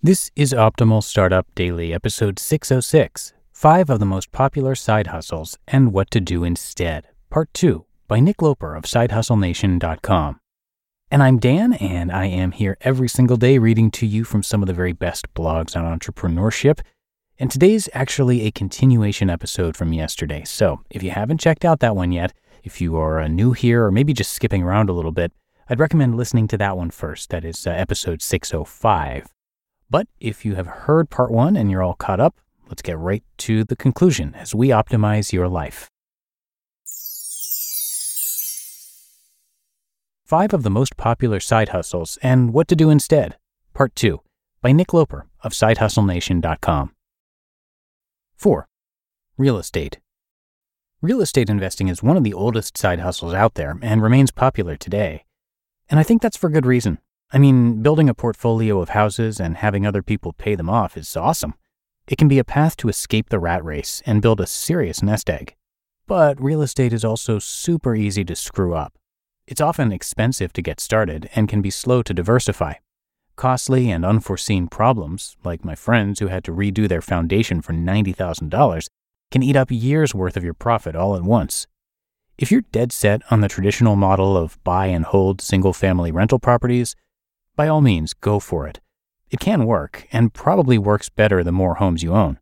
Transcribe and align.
This 0.00 0.30
is 0.36 0.52
Optimal 0.52 1.02
Startup 1.02 1.44
Daily, 1.56 1.92
episode 1.92 2.38
606 2.38 3.32
Five 3.50 3.90
of 3.90 3.98
the 3.98 4.06
Most 4.06 4.30
Popular 4.30 4.76
Side 4.76 5.08
Hustles 5.08 5.58
and 5.66 5.92
What 5.92 6.08
to 6.12 6.20
Do 6.20 6.44
Instead, 6.44 7.08
Part 7.30 7.52
2, 7.52 7.84
by 8.06 8.20
Nick 8.20 8.40
Loper 8.40 8.76
of 8.76 8.84
SideHustleNation.com. 8.84 10.38
And 11.10 11.20
I'm 11.20 11.38
Dan, 11.40 11.72
and 11.72 12.12
I 12.12 12.26
am 12.26 12.52
here 12.52 12.76
every 12.82 13.08
single 13.08 13.36
day 13.36 13.58
reading 13.58 13.90
to 13.90 14.06
you 14.06 14.22
from 14.22 14.44
some 14.44 14.62
of 14.62 14.68
the 14.68 14.72
very 14.72 14.92
best 14.92 15.34
blogs 15.34 15.74
on 15.76 15.98
entrepreneurship. 15.98 16.78
And 17.40 17.50
today's 17.50 17.88
actually 17.92 18.42
a 18.42 18.52
continuation 18.52 19.28
episode 19.28 19.76
from 19.76 19.92
yesterday. 19.92 20.44
So 20.44 20.78
if 20.90 21.02
you 21.02 21.10
haven't 21.10 21.40
checked 21.40 21.64
out 21.64 21.80
that 21.80 21.96
one 21.96 22.12
yet, 22.12 22.32
if 22.62 22.80
you 22.80 22.96
are 22.96 23.18
uh, 23.18 23.26
new 23.26 23.50
here 23.50 23.84
or 23.84 23.90
maybe 23.90 24.12
just 24.12 24.30
skipping 24.30 24.62
around 24.62 24.90
a 24.90 24.92
little 24.92 25.10
bit, 25.10 25.32
I'd 25.68 25.80
recommend 25.80 26.16
listening 26.16 26.46
to 26.48 26.58
that 26.58 26.76
one 26.76 26.90
first. 26.90 27.30
That 27.30 27.44
is 27.44 27.66
uh, 27.66 27.70
episode 27.70 28.22
605. 28.22 29.34
But 29.90 30.06
if 30.20 30.44
you 30.44 30.54
have 30.54 30.66
heard 30.66 31.08
part 31.08 31.30
one 31.30 31.56
and 31.56 31.70
you're 31.70 31.82
all 31.82 31.94
caught 31.94 32.20
up, 32.20 32.36
let's 32.68 32.82
get 32.82 32.98
right 32.98 33.22
to 33.38 33.64
the 33.64 33.76
conclusion 33.76 34.34
as 34.34 34.54
we 34.54 34.68
optimize 34.68 35.32
your 35.32 35.48
life. 35.48 35.88
Five 40.26 40.52
of 40.52 40.62
the 40.62 40.70
most 40.70 40.98
popular 40.98 41.40
side 41.40 41.70
hustles 41.70 42.18
and 42.22 42.52
what 42.52 42.68
to 42.68 42.76
do 42.76 42.90
instead, 42.90 43.38
part 43.72 43.94
two, 43.94 44.20
by 44.60 44.72
Nick 44.72 44.92
Loper 44.92 45.26
of 45.42 45.52
SideHustleNation.com. 45.52 46.92
4. 48.36 48.68
Real 49.38 49.56
estate. 49.56 50.00
Real 51.00 51.22
estate 51.22 51.48
investing 51.48 51.88
is 51.88 52.02
one 52.02 52.18
of 52.18 52.24
the 52.24 52.34
oldest 52.34 52.76
side 52.76 53.00
hustles 53.00 53.32
out 53.32 53.54
there 53.54 53.78
and 53.80 54.02
remains 54.02 54.30
popular 54.30 54.76
today. 54.76 55.24
And 55.88 55.98
I 55.98 56.02
think 56.02 56.20
that's 56.20 56.36
for 56.36 56.50
good 56.50 56.66
reason. 56.66 56.98
I 57.30 57.36
mean, 57.36 57.82
building 57.82 58.08
a 58.08 58.14
portfolio 58.14 58.80
of 58.80 58.90
houses 58.90 59.38
and 59.38 59.58
having 59.58 59.86
other 59.86 60.02
people 60.02 60.32
pay 60.32 60.54
them 60.54 60.70
off 60.70 60.96
is 60.96 61.14
awesome. 61.14 61.54
It 62.06 62.16
can 62.16 62.26
be 62.26 62.38
a 62.38 62.44
path 62.44 62.74
to 62.78 62.88
escape 62.88 63.28
the 63.28 63.38
rat 63.38 63.62
race 63.62 64.02
and 64.06 64.22
build 64.22 64.40
a 64.40 64.46
serious 64.46 65.02
nest 65.02 65.28
egg. 65.28 65.54
But 66.06 66.40
real 66.42 66.62
estate 66.62 66.94
is 66.94 67.04
also 67.04 67.38
super 67.38 67.94
easy 67.94 68.24
to 68.24 68.34
screw 68.34 68.74
up. 68.74 68.94
It's 69.46 69.60
often 69.60 69.92
expensive 69.92 70.54
to 70.54 70.62
get 70.62 70.80
started 70.80 71.28
and 71.34 71.50
can 71.50 71.60
be 71.60 71.70
slow 71.70 72.02
to 72.02 72.14
diversify. 72.14 72.74
Costly 73.36 73.90
and 73.90 74.06
unforeseen 74.06 74.66
problems, 74.66 75.36
like 75.44 75.66
my 75.66 75.74
friends 75.74 76.20
who 76.20 76.28
had 76.28 76.44
to 76.44 76.52
redo 76.52 76.88
their 76.88 77.02
foundation 77.02 77.60
for 77.60 77.74
$90,000, 77.74 78.86
can 79.30 79.42
eat 79.42 79.54
up 79.54 79.70
years' 79.70 80.14
worth 80.14 80.38
of 80.38 80.44
your 80.44 80.54
profit 80.54 80.96
all 80.96 81.14
at 81.14 81.22
once. 81.22 81.66
If 82.38 82.50
you're 82.50 82.62
dead 82.72 82.90
set 82.90 83.20
on 83.30 83.42
the 83.42 83.48
traditional 83.48 83.96
model 83.96 84.34
of 84.34 84.62
buy 84.64 84.86
and 84.86 85.04
hold 85.04 85.42
single 85.42 85.74
family 85.74 86.10
rental 86.10 86.38
properties, 86.38 86.96
by 87.58 87.66
all 87.66 87.80
means, 87.80 88.14
go 88.14 88.38
for 88.38 88.68
it. 88.68 88.78
It 89.30 89.40
can 89.40 89.66
work, 89.66 90.06
and 90.12 90.32
probably 90.32 90.78
works 90.78 91.08
better 91.08 91.42
the 91.42 91.50
more 91.50 91.74
homes 91.74 92.04
you 92.04 92.14
own. 92.14 92.38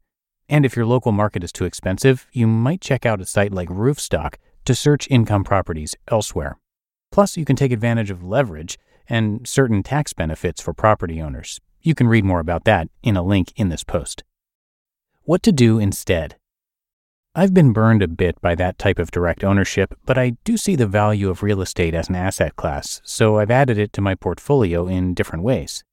And 0.47 0.67
if 0.67 0.77
your 0.77 0.85
local 0.85 1.11
market 1.11 1.43
is 1.43 1.53
too 1.53 1.65
expensive, 1.65 2.27
you 2.33 2.47
might 2.47 2.83
check 2.83 3.07
out 3.07 3.23
a 3.23 3.25
site 3.25 3.51
like 3.51 3.71
Roofstock 3.71 4.35
to 4.67 4.75
search 4.75 5.11
income 5.11 5.43
properties 5.43 5.95
elsewhere. 6.09 6.59
Plus, 7.11 7.39
you 7.39 7.47
can 7.47 7.57
take 7.57 7.73
advantage 7.73 8.11
of 8.11 8.23
leverage 8.23 8.79
and 9.09 9.49
certain 9.49 9.83
tax 9.83 10.13
benefits 10.13 10.61
for 10.61 10.75
property 10.75 11.23
owners. 11.23 11.63
You 11.81 11.95
can 11.95 12.09
read 12.09 12.27
more 12.27 12.41
about 12.41 12.65
that 12.65 12.89
in 13.03 13.17
a 13.17 13.23
link 13.23 13.55
in 13.57 13.71
this 13.71 13.85
post. 13.85 14.23
What 15.23 15.43
to 15.45 15.51
do 15.51 15.79
instead? 15.79 16.37
I've 17.39 17.53
been 17.53 17.75
burned 17.75 18.03
a 18.03 18.09
bit 18.09 18.41
by 18.41 18.55
that 18.55 18.79
type 18.79 18.99
of 18.99 19.11
direct 19.11 19.45
ownership, 19.45 19.95
but 20.07 20.17
I 20.17 20.39
do 20.45 20.57
see 20.57 20.75
the 20.75 20.87
value 20.87 21.29
of 21.29 21.43
real 21.43 21.61
estate 21.61 21.93
as 21.93 22.09
an 22.09 22.15
asset 22.15 22.57
class, 22.57 23.03
so 23.05 23.39
I've 23.39 23.51
added 23.51 23.77
it 23.77 23.93
to 23.93 24.01
my 24.01 24.15
portfolio 24.15 24.87
in 24.87 25.13
different 25.13 25.45
ways. 25.45 25.85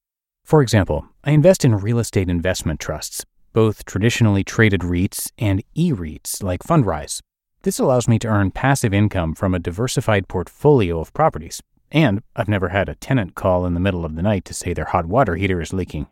For 0.46 0.62
example, 0.62 1.06
I 1.22 1.32
invest 1.32 1.66
in 1.66 1.76
real 1.76 2.00
estate 2.00 2.30
investment 2.30 2.80
trusts, 2.80 3.26
both 3.52 3.84
traditionally 3.84 4.46
traded 4.46 4.84
REITs 4.84 5.34
and 5.38 5.62
e 5.76 5.92
REITs 5.92 6.42
like 6.42 6.64
Fundrise. 6.64 7.20
This 7.64 7.78
allows 7.78 8.08
me 8.08 8.20
to 8.20 8.30
earn 8.30 8.52
passive 8.52 8.94
income 8.94 9.36
from 9.36 9.54
a 9.54 9.60
diversified 9.60 10.30
portfolio 10.30 11.02
of 11.02 11.14
properties, 11.14 11.62
and 11.92 12.24
I've 12.38 12.48
never 12.48 12.70
had 12.70 12.88
a 12.88 12.96
tenant 12.96 13.36
call 13.36 13.66
in 13.66 13.74
the 13.74 13.82
middle 13.82 14.06
of 14.06 14.16
the 14.16 14.22
night 14.22 14.46
to 14.46 14.54
say 14.54 14.74
their 14.74 14.86
hot 14.86 15.08
water 15.08 15.36
heater 15.36 15.60
is 15.60 15.74
leaking. 15.74 16.08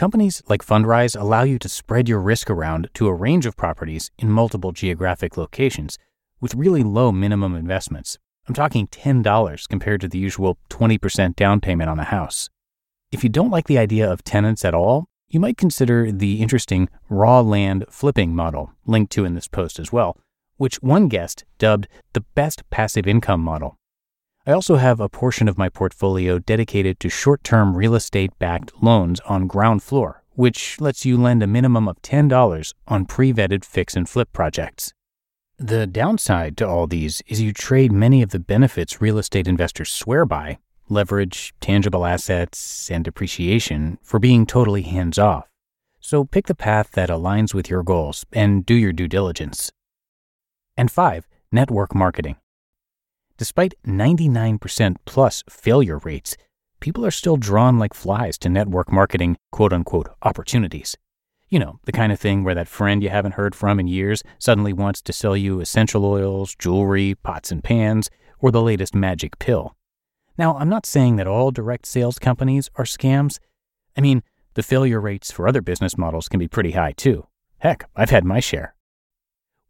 Companies 0.00 0.42
like 0.48 0.64
Fundrise 0.64 1.14
allow 1.14 1.42
you 1.42 1.58
to 1.58 1.68
spread 1.68 2.08
your 2.08 2.20
risk 2.20 2.48
around 2.48 2.88
to 2.94 3.06
a 3.06 3.12
range 3.12 3.44
of 3.44 3.54
properties 3.54 4.10
in 4.16 4.30
multiple 4.30 4.72
geographic 4.72 5.36
locations 5.36 5.98
with 6.40 6.54
really 6.54 6.82
low 6.82 7.12
minimum 7.12 7.54
investments. 7.54 8.16
I'm 8.48 8.54
talking 8.54 8.86
$10 8.86 9.68
compared 9.68 10.00
to 10.00 10.08
the 10.08 10.16
usual 10.16 10.56
20% 10.70 11.36
down 11.36 11.60
payment 11.60 11.90
on 11.90 11.98
a 11.98 12.04
house. 12.04 12.48
If 13.12 13.22
you 13.22 13.28
don't 13.28 13.50
like 13.50 13.66
the 13.66 13.76
idea 13.76 14.10
of 14.10 14.24
tenants 14.24 14.64
at 14.64 14.72
all, 14.72 15.04
you 15.28 15.38
might 15.38 15.58
consider 15.58 16.10
the 16.10 16.40
interesting 16.40 16.88
raw 17.10 17.40
land 17.42 17.84
flipping 17.90 18.34
model, 18.34 18.72
linked 18.86 19.12
to 19.12 19.26
in 19.26 19.34
this 19.34 19.48
post 19.48 19.78
as 19.78 19.92
well, 19.92 20.16
which 20.56 20.76
one 20.76 21.08
guest 21.08 21.44
dubbed 21.58 21.88
the 22.14 22.24
best 22.34 22.62
passive 22.70 23.06
income 23.06 23.42
model. 23.42 23.76
I 24.46 24.52
also 24.52 24.76
have 24.76 25.00
a 25.00 25.08
portion 25.08 25.48
of 25.48 25.58
my 25.58 25.68
portfolio 25.68 26.38
dedicated 26.38 26.98
to 27.00 27.10
short 27.10 27.44
term 27.44 27.76
real 27.76 27.94
estate 27.94 28.30
backed 28.38 28.72
loans 28.82 29.20
on 29.20 29.46
Groundfloor, 29.46 30.20
which 30.34 30.80
lets 30.80 31.04
you 31.04 31.18
lend 31.18 31.42
a 31.42 31.46
minimum 31.46 31.86
of 31.86 32.00
$10 32.00 32.74
on 32.88 33.04
pre 33.04 33.34
vetted 33.34 33.66
fix 33.66 33.94
and 33.94 34.08
flip 34.08 34.32
projects. 34.32 34.94
The 35.58 35.86
downside 35.86 36.56
to 36.56 36.66
all 36.66 36.86
these 36.86 37.20
is 37.26 37.42
you 37.42 37.52
trade 37.52 37.92
many 37.92 38.22
of 38.22 38.30
the 38.30 38.38
benefits 38.38 39.02
real 39.02 39.18
estate 39.18 39.46
investors 39.46 39.90
swear 39.90 40.24
by 40.24 40.56
leverage, 40.88 41.52
tangible 41.60 42.06
assets, 42.06 42.90
and 42.90 43.04
depreciation 43.04 43.98
for 44.02 44.18
being 44.18 44.46
totally 44.46 44.82
hands 44.82 45.18
off. 45.18 45.48
So 46.00 46.24
pick 46.24 46.46
the 46.46 46.54
path 46.54 46.92
that 46.92 47.10
aligns 47.10 47.52
with 47.52 47.68
your 47.68 47.82
goals 47.82 48.24
and 48.32 48.64
do 48.64 48.74
your 48.74 48.92
due 48.92 49.06
diligence. 49.06 49.70
And 50.78 50.90
five, 50.90 51.28
network 51.52 51.94
marketing. 51.94 52.36
Despite 53.40 53.72
99% 53.86 54.96
plus 55.06 55.42
failure 55.48 55.96
rates, 56.04 56.36
people 56.78 57.06
are 57.06 57.10
still 57.10 57.38
drawn 57.38 57.78
like 57.78 57.94
flies 57.94 58.36
to 58.36 58.50
network 58.50 58.92
marketing 58.92 59.38
quote 59.50 59.72
unquote 59.72 60.10
opportunities. 60.20 60.94
You 61.48 61.58
know, 61.58 61.80
the 61.86 61.92
kind 61.92 62.12
of 62.12 62.20
thing 62.20 62.44
where 62.44 62.54
that 62.54 62.68
friend 62.68 63.02
you 63.02 63.08
haven't 63.08 63.36
heard 63.36 63.54
from 63.54 63.80
in 63.80 63.88
years 63.88 64.22
suddenly 64.38 64.74
wants 64.74 65.00
to 65.00 65.14
sell 65.14 65.34
you 65.34 65.58
essential 65.62 66.04
oils, 66.04 66.54
jewelry, 66.54 67.14
pots 67.14 67.50
and 67.50 67.64
pans, 67.64 68.10
or 68.40 68.50
the 68.50 68.60
latest 68.60 68.94
magic 68.94 69.38
pill. 69.38 69.74
Now, 70.36 70.58
I'm 70.58 70.68
not 70.68 70.84
saying 70.84 71.16
that 71.16 71.26
all 71.26 71.50
direct 71.50 71.86
sales 71.86 72.18
companies 72.18 72.68
are 72.74 72.84
scams. 72.84 73.38
I 73.96 74.02
mean, 74.02 74.22
the 74.52 74.62
failure 74.62 75.00
rates 75.00 75.32
for 75.32 75.48
other 75.48 75.62
business 75.62 75.96
models 75.96 76.28
can 76.28 76.40
be 76.40 76.46
pretty 76.46 76.72
high 76.72 76.92
too. 76.92 77.26
Heck, 77.60 77.88
I've 77.96 78.10
had 78.10 78.26
my 78.26 78.40
share. 78.40 78.74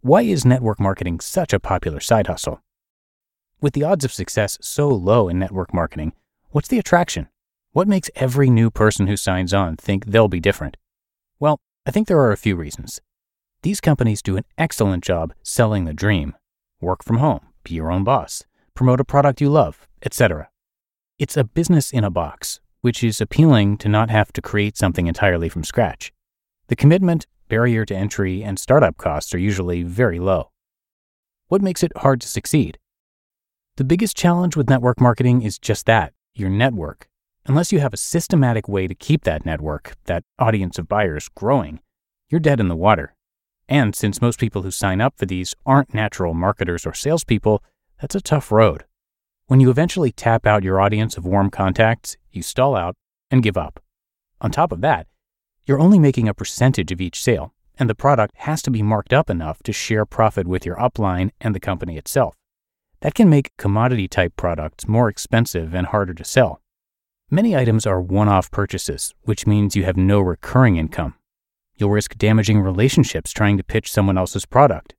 Why 0.00 0.23
is 0.23 0.44
network 0.44 0.81
marketing 0.81 1.20
such 1.20 1.52
a 1.52 1.61
popular 1.61 2.00
side 2.00 2.26
hustle? 2.26 2.61
With 3.62 3.74
the 3.74 3.84
odds 3.84 4.06
of 4.06 4.12
success 4.12 4.56
so 4.62 4.88
low 4.88 5.28
in 5.28 5.38
network 5.38 5.74
marketing, 5.74 6.14
what's 6.48 6.68
the 6.68 6.78
attraction? 6.78 7.28
What 7.72 7.88
makes 7.88 8.10
every 8.16 8.48
new 8.48 8.70
person 8.70 9.06
who 9.06 9.18
signs 9.18 9.52
on 9.52 9.76
think 9.76 10.06
they'll 10.06 10.28
be 10.28 10.40
different? 10.40 10.78
Well, 11.38 11.60
I 11.84 11.90
think 11.90 12.08
there 12.08 12.20
are 12.20 12.32
a 12.32 12.38
few 12.38 12.56
reasons. 12.56 13.02
These 13.60 13.82
companies 13.82 14.22
do 14.22 14.38
an 14.38 14.46
excellent 14.56 15.04
job 15.04 15.34
selling 15.42 15.84
the 15.84 15.92
dream 15.92 16.34
work 16.80 17.04
from 17.04 17.18
home, 17.18 17.40
be 17.62 17.74
your 17.74 17.92
own 17.92 18.02
boss, 18.02 18.44
promote 18.72 18.98
a 18.98 19.04
product 19.04 19.42
you 19.42 19.50
love, 19.50 19.86
etc. 20.02 20.48
It's 21.18 21.36
a 21.36 21.44
business 21.44 21.90
in 21.90 22.02
a 22.02 22.10
box, 22.10 22.60
which 22.80 23.04
is 23.04 23.20
appealing 23.20 23.76
to 23.78 23.90
not 23.90 24.08
have 24.08 24.32
to 24.32 24.40
create 24.40 24.78
something 24.78 25.06
entirely 25.06 25.50
from 25.50 25.64
scratch. 25.64 26.14
The 26.68 26.76
commitment, 26.76 27.26
barrier 27.48 27.84
to 27.84 27.94
entry, 27.94 28.42
and 28.42 28.58
startup 28.58 28.96
costs 28.96 29.34
are 29.34 29.38
usually 29.38 29.82
very 29.82 30.18
low. 30.18 30.50
What 31.48 31.60
makes 31.60 31.82
it 31.82 31.92
hard 31.98 32.22
to 32.22 32.28
succeed? 32.28 32.78
The 33.80 33.84
biggest 33.84 34.14
challenge 34.14 34.56
with 34.56 34.68
network 34.68 35.00
marketing 35.00 35.40
is 35.40 35.58
just 35.58 35.86
that 35.86 36.12
your 36.34 36.50
network. 36.50 37.08
Unless 37.46 37.72
you 37.72 37.80
have 37.80 37.94
a 37.94 37.96
systematic 37.96 38.68
way 38.68 38.86
to 38.86 38.94
keep 38.94 39.24
that 39.24 39.46
network, 39.46 39.94
that 40.04 40.22
audience 40.38 40.78
of 40.78 40.86
buyers, 40.86 41.30
growing, 41.34 41.80
you're 42.28 42.42
dead 42.42 42.60
in 42.60 42.68
the 42.68 42.76
water. 42.76 43.14
And 43.70 43.96
since 43.96 44.20
most 44.20 44.38
people 44.38 44.60
who 44.60 44.70
sign 44.70 45.00
up 45.00 45.14
for 45.16 45.24
these 45.24 45.54
aren't 45.64 45.94
natural 45.94 46.34
marketers 46.34 46.84
or 46.84 46.92
salespeople, 46.92 47.64
that's 47.98 48.14
a 48.14 48.20
tough 48.20 48.52
road. 48.52 48.84
When 49.46 49.60
you 49.60 49.70
eventually 49.70 50.12
tap 50.12 50.46
out 50.46 50.62
your 50.62 50.78
audience 50.78 51.16
of 51.16 51.24
warm 51.24 51.48
contacts, 51.48 52.18
you 52.30 52.42
stall 52.42 52.76
out 52.76 52.96
and 53.30 53.42
give 53.42 53.56
up. 53.56 53.82
On 54.42 54.50
top 54.50 54.72
of 54.72 54.82
that, 54.82 55.06
you're 55.64 55.80
only 55.80 55.98
making 55.98 56.28
a 56.28 56.34
percentage 56.34 56.92
of 56.92 57.00
each 57.00 57.22
sale, 57.22 57.54
and 57.78 57.88
the 57.88 57.94
product 57.94 58.34
has 58.40 58.60
to 58.60 58.70
be 58.70 58.82
marked 58.82 59.14
up 59.14 59.30
enough 59.30 59.62
to 59.62 59.72
share 59.72 60.04
profit 60.04 60.46
with 60.46 60.66
your 60.66 60.76
upline 60.76 61.30
and 61.40 61.54
the 61.54 61.60
company 61.60 61.96
itself. 61.96 62.36
That 63.02 63.14
can 63.14 63.31
make 63.31 63.56
commodity 63.56 64.08
type 64.08 64.37
products 64.37 64.87
more 64.87 65.08
expensive 65.08 65.75
and 65.75 65.87
harder 65.87 66.12
to 66.14 66.25
sell. 66.25 66.61
Many 67.31 67.56
items 67.56 67.87
are 67.87 68.00
one 68.00 68.29
off 68.29 68.50
purchases, 68.50 69.14
which 69.23 69.47
means 69.47 69.76
you 69.76 69.85
have 69.85 69.97
no 69.97 70.20
recurring 70.20 70.76
income. 70.76 71.14
You'll 71.76 71.91
risk 71.91 72.19
damaging 72.19 72.61
relationships 72.61 73.32
trying 73.32 73.56
to 73.56 73.64
pitch 73.64 73.91
someone 73.91 74.19
else's 74.19 74.44
product. 74.44 74.94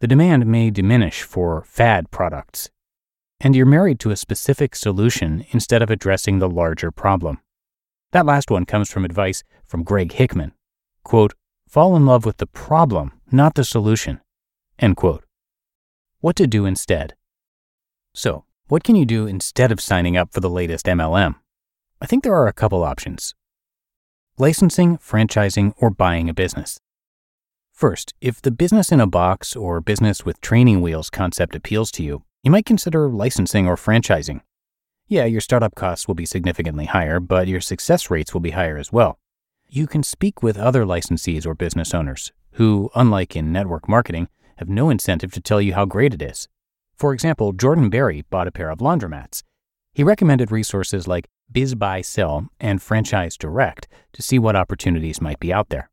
The 0.00 0.06
demand 0.06 0.46
may 0.46 0.70
diminish 0.70 1.22
for 1.22 1.62
fad 1.66 2.10
products. 2.10 2.70
And 3.40 3.54
you're 3.54 3.66
married 3.66 4.00
to 4.00 4.10
a 4.10 4.16
specific 4.16 4.74
solution 4.74 5.44
instead 5.50 5.82
of 5.82 5.90
addressing 5.90 6.38
the 6.38 6.48
larger 6.48 6.90
problem. 6.90 7.40
That 8.12 8.24
last 8.24 8.50
one 8.50 8.64
comes 8.64 8.90
from 8.90 9.04
advice 9.04 9.42
from 9.66 9.82
Greg 9.82 10.12
Hickman. 10.12 10.52
Quote, 11.02 11.34
fall 11.68 11.94
in 11.94 12.06
love 12.06 12.24
with 12.24 12.38
the 12.38 12.46
problem, 12.46 13.12
not 13.30 13.54
the 13.54 13.64
solution. 13.64 14.20
End 14.78 14.96
quote. 14.96 15.24
What 16.20 16.36
to 16.36 16.46
do 16.46 16.64
instead? 16.64 17.16
So, 18.14 18.44
what 18.68 18.84
can 18.84 18.94
you 18.96 19.04
do 19.04 19.26
instead 19.26 19.72
of 19.72 19.80
signing 19.80 20.16
up 20.16 20.32
for 20.32 20.40
the 20.40 20.48
latest 20.48 20.86
MLM? 20.86 21.34
I 22.00 22.06
think 22.06 22.22
there 22.22 22.34
are 22.34 22.46
a 22.46 22.52
couple 22.52 22.84
options 22.84 23.34
licensing, 24.38 24.98
franchising, 24.98 25.74
or 25.78 25.90
buying 25.90 26.28
a 26.28 26.34
business. 26.34 26.80
First, 27.72 28.14
if 28.20 28.40
the 28.40 28.50
business 28.50 28.92
in 28.92 29.00
a 29.00 29.06
box 29.06 29.56
or 29.56 29.80
business 29.80 30.24
with 30.24 30.40
training 30.40 30.80
wheels 30.80 31.10
concept 31.10 31.54
appeals 31.54 31.90
to 31.92 32.02
you, 32.02 32.22
you 32.42 32.50
might 32.50 32.66
consider 32.66 33.08
licensing 33.08 33.66
or 33.66 33.76
franchising. 33.76 34.40
Yeah, 35.08 35.24
your 35.24 35.40
startup 35.40 35.74
costs 35.74 36.08
will 36.08 36.14
be 36.14 36.26
significantly 36.26 36.86
higher, 36.86 37.20
but 37.20 37.48
your 37.48 37.60
success 37.60 38.10
rates 38.10 38.32
will 38.32 38.40
be 38.40 38.50
higher 38.50 38.78
as 38.78 38.92
well. 38.92 39.18
You 39.68 39.86
can 39.86 40.02
speak 40.02 40.42
with 40.42 40.56
other 40.56 40.84
licensees 40.84 41.46
or 41.46 41.54
business 41.54 41.92
owners 41.92 42.32
who, 42.52 42.90
unlike 42.94 43.34
in 43.34 43.52
network 43.52 43.88
marketing, 43.88 44.28
have 44.56 44.68
no 44.68 44.88
incentive 44.88 45.32
to 45.32 45.40
tell 45.40 45.60
you 45.60 45.74
how 45.74 45.84
great 45.84 46.14
it 46.14 46.22
is. 46.22 46.48
For 46.96 47.12
example, 47.12 47.52
Jordan 47.52 47.90
Berry 47.90 48.24
bought 48.30 48.48
a 48.48 48.52
pair 48.52 48.70
of 48.70 48.78
laundromats. 48.78 49.42
He 49.92 50.04
recommended 50.04 50.50
resources 50.50 51.06
like 51.06 51.28
BizBuySell, 51.52 52.48
and 52.58 52.82
Franchise 52.82 53.36
Direct 53.36 53.86
to 54.12 54.22
see 54.22 54.38
what 54.38 54.56
opportunities 54.56 55.20
might 55.20 55.40
be 55.40 55.52
out 55.52 55.68
there. 55.68 55.90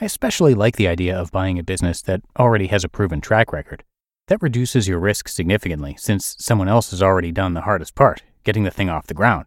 I 0.00 0.04
especially 0.04 0.54
like 0.54 0.76
the 0.76 0.88
idea 0.88 1.16
of 1.16 1.32
buying 1.32 1.58
a 1.58 1.64
business 1.64 2.02
that 2.02 2.22
already 2.38 2.68
has 2.68 2.84
a 2.84 2.88
proven 2.88 3.20
track 3.20 3.52
record. 3.52 3.84
That 4.28 4.42
reduces 4.42 4.86
your 4.86 4.98
risk 4.98 5.28
significantly 5.28 5.96
since 5.98 6.36
someone 6.38 6.68
else 6.68 6.90
has 6.90 7.02
already 7.02 7.32
done 7.32 7.54
the 7.54 7.62
hardest 7.62 7.94
part, 7.94 8.22
getting 8.44 8.64
the 8.64 8.70
thing 8.70 8.88
off 8.88 9.06
the 9.06 9.14
ground. 9.14 9.46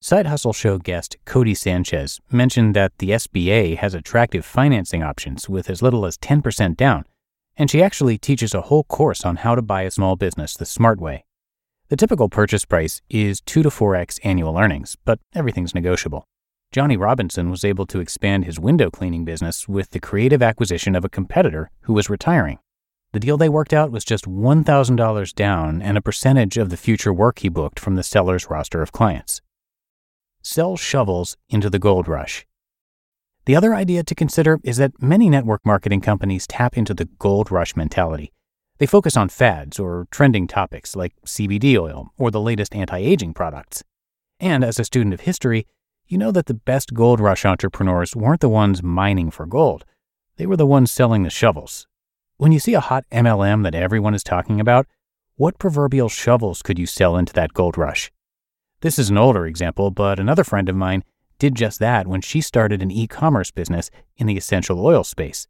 Side 0.00 0.26
Hustle 0.26 0.52
Show 0.52 0.78
guest 0.78 1.16
Codie 1.24 1.56
Sanchez 1.56 2.20
mentioned 2.30 2.74
that 2.76 2.92
the 2.98 3.10
SBA 3.10 3.78
has 3.78 3.94
attractive 3.94 4.44
financing 4.44 5.02
options 5.02 5.48
with 5.48 5.68
as 5.68 5.82
little 5.82 6.06
as 6.06 6.16
10% 6.18 6.76
down, 6.76 7.04
and 7.58 7.70
she 7.70 7.82
actually 7.82 8.16
teaches 8.16 8.54
a 8.54 8.62
whole 8.62 8.84
course 8.84 9.24
on 9.24 9.36
how 9.36 9.54
to 9.54 9.60
buy 9.60 9.82
a 9.82 9.90
small 9.90 10.16
business 10.16 10.54
the 10.54 10.64
smart 10.64 11.00
way. 11.00 11.24
The 11.88 11.96
typical 11.96 12.28
purchase 12.28 12.64
price 12.64 13.02
is 13.10 13.40
2 13.40 13.64
to 13.64 13.68
4x 13.68 14.20
annual 14.22 14.56
earnings, 14.56 14.96
but 15.04 15.18
everything's 15.34 15.74
negotiable. 15.74 16.24
Johnny 16.70 16.96
Robinson 16.96 17.50
was 17.50 17.64
able 17.64 17.86
to 17.86 17.98
expand 17.98 18.44
his 18.44 18.60
window 18.60 18.90
cleaning 18.90 19.24
business 19.24 19.66
with 19.66 19.90
the 19.90 20.00
creative 20.00 20.42
acquisition 20.42 20.94
of 20.94 21.04
a 21.04 21.08
competitor 21.08 21.70
who 21.82 21.94
was 21.94 22.10
retiring. 22.10 22.58
The 23.12 23.20
deal 23.20 23.38
they 23.38 23.48
worked 23.48 23.72
out 23.72 23.90
was 23.90 24.04
just 24.04 24.26
$1,000 24.26 25.34
down 25.34 25.80
and 25.80 25.96
a 25.96 26.02
percentage 26.02 26.58
of 26.58 26.68
the 26.68 26.76
future 26.76 27.12
work 27.12 27.38
he 27.38 27.48
booked 27.48 27.80
from 27.80 27.94
the 27.94 28.02
seller's 28.02 28.50
roster 28.50 28.82
of 28.82 28.92
clients. 28.92 29.40
Sell 30.42 30.76
shovels 30.76 31.38
into 31.48 31.70
the 31.70 31.78
gold 31.78 32.06
rush. 32.06 32.46
The 33.48 33.56
other 33.56 33.74
idea 33.74 34.04
to 34.04 34.14
consider 34.14 34.60
is 34.62 34.76
that 34.76 35.02
many 35.02 35.28
network 35.28 35.64
marketing 35.64 36.02
companies 36.02 36.46
tap 36.46 36.76
into 36.76 36.92
the 36.92 37.06
gold 37.18 37.50
rush 37.50 37.74
mentality 37.74 38.30
they 38.78 38.86
focus 38.86 39.16
on 39.16 39.28
fads 39.28 39.78
or 39.78 40.06
trending 40.10 40.46
topics 40.46 40.96
like 40.96 41.14
CBD 41.26 41.76
oil 41.76 42.12
or 42.16 42.30
the 42.30 42.40
latest 42.40 42.74
anti 42.74 42.98
aging 42.98 43.34
products. 43.34 43.82
And 44.40 44.64
as 44.64 44.78
a 44.78 44.84
student 44.84 45.14
of 45.14 45.20
history, 45.20 45.66
you 46.06 46.16
know 46.16 46.30
that 46.30 46.46
the 46.46 46.54
best 46.54 46.94
gold 46.94 47.20
rush 47.20 47.44
entrepreneurs 47.44 48.14
weren't 48.14 48.40
the 48.40 48.48
ones 48.48 48.82
mining 48.82 49.30
for 49.30 49.46
gold, 49.46 49.84
they 50.36 50.46
were 50.46 50.56
the 50.56 50.66
ones 50.66 50.92
selling 50.92 51.24
the 51.24 51.30
shovels. 51.30 51.86
When 52.36 52.52
you 52.52 52.60
see 52.60 52.74
a 52.74 52.80
hot 52.80 53.04
MLM 53.10 53.64
that 53.64 53.74
everyone 53.74 54.14
is 54.14 54.22
talking 54.22 54.60
about, 54.60 54.86
what 55.34 55.58
proverbial 55.58 56.08
shovels 56.08 56.62
could 56.62 56.78
you 56.78 56.86
sell 56.86 57.16
into 57.16 57.32
that 57.32 57.52
gold 57.52 57.76
rush? 57.76 58.12
This 58.80 58.98
is 58.98 59.10
an 59.10 59.18
older 59.18 59.44
example, 59.44 59.90
but 59.90 60.20
another 60.20 60.44
friend 60.44 60.68
of 60.68 60.76
mine 60.76 61.02
did 61.38 61.54
just 61.54 61.78
that 61.80 62.06
when 62.06 62.20
she 62.20 62.40
started 62.40 62.82
an 62.82 62.90
e 62.90 63.06
commerce 63.06 63.50
business 63.50 63.90
in 64.16 64.26
the 64.26 64.36
essential 64.36 64.84
oil 64.84 65.04
space. 65.04 65.46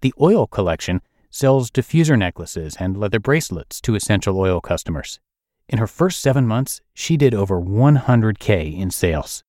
The 0.00 0.14
oil 0.20 0.46
collection 0.46 1.00
sells 1.30 1.70
diffuser 1.70 2.18
necklaces 2.18 2.76
and 2.78 2.96
leather 2.96 3.20
bracelets 3.20 3.80
to 3.80 3.94
essential 3.94 4.38
oil 4.38 4.60
customers. 4.60 5.20
In 5.68 5.78
her 5.78 5.86
first 5.86 6.20
seven 6.20 6.46
months, 6.46 6.80
she 6.92 7.16
did 7.16 7.34
over 7.34 7.60
100K 7.60 8.78
in 8.78 8.90
sales. 8.90 9.42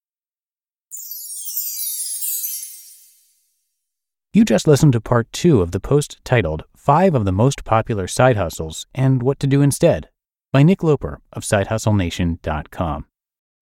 You 4.31 4.45
just 4.45 4.67
listened 4.67 4.93
to 4.93 5.01
part 5.01 5.31
two 5.31 5.61
of 5.61 5.71
the 5.71 5.79
post 5.79 6.17
titled 6.23 6.63
Five 6.75 7.13
of 7.13 7.25
the 7.25 7.31
Most 7.31 7.63
Popular 7.63 8.07
Side 8.07 8.35
Hustles 8.35 8.87
and 8.95 9.21
What 9.21 9.39
to 9.41 9.47
Do 9.47 9.61
Instead 9.61 10.09
by 10.51 10.63
Nick 10.63 10.81
Loper 10.81 11.19
of 11.33 11.43
SideHustleNation.com. 11.43 13.05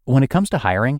When 0.05 0.23
it 0.23 0.29
comes 0.29 0.49
to 0.49 0.59
hiring, 0.59 0.99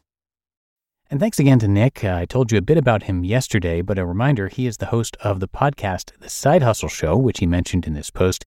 And 1.11 1.19
thanks 1.19 1.39
again 1.39 1.59
to 1.59 1.67
Nick. 1.67 2.05
Uh, 2.05 2.15
I 2.15 2.23
told 2.23 2.53
you 2.53 2.57
a 2.57 2.61
bit 2.61 2.77
about 2.77 3.03
him 3.03 3.25
yesterday, 3.25 3.81
but 3.81 3.99
a 3.99 4.05
reminder 4.05 4.47
he 4.47 4.65
is 4.65 4.77
the 4.77 4.85
host 4.85 5.17
of 5.19 5.41
the 5.41 5.47
podcast, 5.47 6.17
The 6.21 6.29
Side 6.29 6.63
Hustle 6.63 6.87
Show, 6.87 7.17
which 7.17 7.39
he 7.39 7.45
mentioned 7.45 7.85
in 7.85 7.93
this 7.93 8.09
post. 8.09 8.45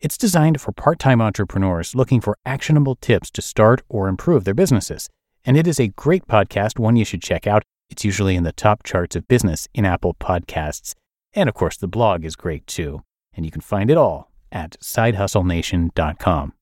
It's 0.00 0.18
designed 0.18 0.60
for 0.60 0.72
part 0.72 0.98
time 0.98 1.20
entrepreneurs 1.20 1.94
looking 1.94 2.20
for 2.20 2.36
actionable 2.44 2.96
tips 2.96 3.30
to 3.30 3.42
start 3.42 3.82
or 3.88 4.08
improve 4.08 4.42
their 4.42 4.54
businesses. 4.54 5.08
And 5.44 5.56
it 5.56 5.68
is 5.68 5.78
a 5.78 5.86
great 5.86 6.26
podcast, 6.26 6.80
one 6.80 6.96
you 6.96 7.04
should 7.04 7.22
check 7.22 7.46
out. 7.46 7.62
It's 7.88 8.04
usually 8.04 8.34
in 8.34 8.42
the 8.42 8.50
top 8.50 8.82
charts 8.82 9.14
of 9.14 9.28
business 9.28 9.68
in 9.72 9.84
Apple 9.84 10.14
Podcasts. 10.14 10.96
And 11.32 11.48
of 11.48 11.54
course, 11.54 11.76
the 11.76 11.86
blog 11.86 12.24
is 12.24 12.34
great 12.34 12.66
too. 12.66 13.04
And 13.34 13.46
you 13.46 13.52
can 13.52 13.60
find 13.60 13.88
it 13.88 13.96
all 13.96 14.32
at 14.50 14.76
sidehustlenation.com. 14.80 16.54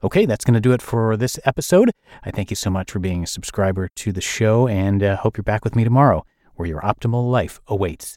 Okay, 0.00 0.26
that's 0.26 0.44
going 0.44 0.54
to 0.54 0.60
do 0.60 0.70
it 0.72 0.80
for 0.80 1.16
this 1.16 1.40
episode. 1.44 1.90
I 2.22 2.30
thank 2.30 2.50
you 2.50 2.56
so 2.56 2.70
much 2.70 2.92
for 2.92 3.00
being 3.00 3.24
a 3.24 3.26
subscriber 3.26 3.88
to 3.96 4.12
the 4.12 4.20
show 4.20 4.68
and 4.68 5.02
uh, 5.02 5.16
hope 5.16 5.36
you're 5.36 5.42
back 5.42 5.64
with 5.64 5.74
me 5.74 5.82
tomorrow 5.82 6.24
where 6.54 6.68
your 6.68 6.80
optimal 6.82 7.28
life 7.28 7.60
awaits. 7.66 8.16